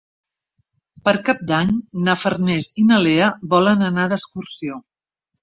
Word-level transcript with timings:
Per 1.09 1.13
Cap 1.27 1.43
d'Any 1.51 1.69
na 2.07 2.15
Farners 2.21 2.71
i 2.85 2.87
na 2.93 2.99
Lea 3.09 3.29
volen 3.53 3.87
anar 3.91 4.09
d'excursió. 4.15 4.81